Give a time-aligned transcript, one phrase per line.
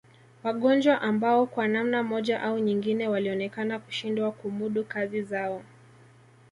[0.43, 5.63] Wagonjwa ambao kwa namna moja au nyingine walionekana kushindwa kumudu kazi zao